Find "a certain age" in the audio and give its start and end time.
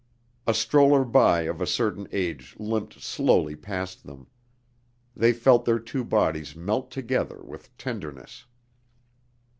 1.61-2.55